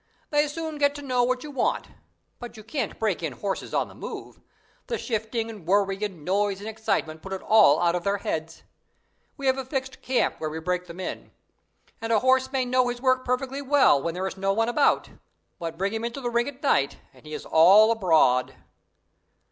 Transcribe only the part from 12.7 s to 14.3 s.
his work perfectly well when there